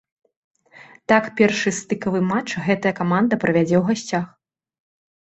[1.13, 4.29] Так першы стыкавы матч гэтая каманда правядзе ў гасцях.